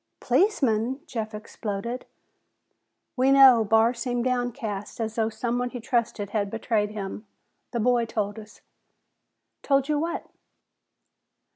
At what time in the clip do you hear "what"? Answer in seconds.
9.99-10.25